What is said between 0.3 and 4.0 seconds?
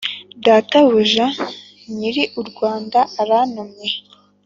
databuja nyiri urwanda arantumye